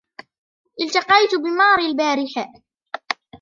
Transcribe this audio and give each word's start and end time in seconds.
التقيت 0.81 1.35
بماري 1.35 1.85
البارحة. 1.85 2.53